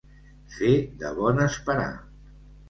Fer 0.53 0.69
de 1.03 1.11
bon 1.19 1.43
esperar. 1.45 1.93